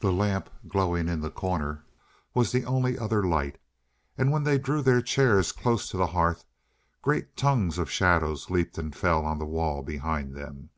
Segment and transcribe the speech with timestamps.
[0.00, 1.84] The lamp glowing in the corner
[2.34, 3.56] was the only other light,
[4.18, 6.44] and when they drew their chairs close to the hearth,
[7.02, 10.70] great tongues of shadows leaped and fell on the wall behind them.